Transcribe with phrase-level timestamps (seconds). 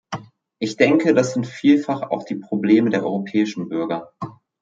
[0.57, 4.11] Ich denke, das sind vielfach auch die Probleme der europäischen Bürger.